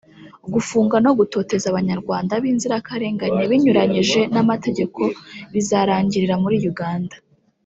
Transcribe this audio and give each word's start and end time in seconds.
gufunga 0.53 0.95
no 1.05 1.11
gutoteza 1.19 1.65
abanyarwanda 1.69 2.33
b’inzirakarengane 2.43 3.41
binyuranyije 3.51 4.19
n’amategeko 4.33 5.01
bizarangirira 5.53 6.35
muri 6.43 6.57
Uganda 6.73 7.15